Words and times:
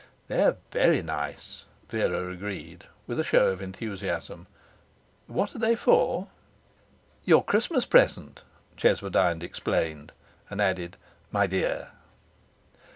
'They're 0.29 0.57
very 0.71 1.03
nice,' 1.03 1.65
Vera 1.87 2.31
agreed, 2.31 2.85
with 3.05 3.19
a 3.19 3.23
show 3.23 3.49
of 3.49 3.61
enthusiasm. 3.61 4.47
'What 5.27 5.53
are 5.53 5.59
they 5.59 5.75
for?' 5.75 6.27
'Your 7.23 7.43
Christmas 7.43 7.85
present,' 7.85 8.41
Cheswardine 8.77 9.43
explained, 9.43 10.11
and 10.49 10.59
added 10.59 10.97
'my 11.31 11.45
dear!' 11.45 11.91